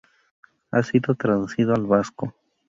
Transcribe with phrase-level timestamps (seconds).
[0.71, 2.33] Ha sido traducido al vasco.